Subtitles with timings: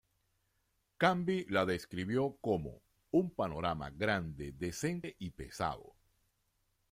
[0.99, 5.93] Canby la describió como "un panorama grande, decente y pesado".